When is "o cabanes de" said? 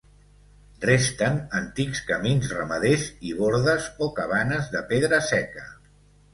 4.07-4.85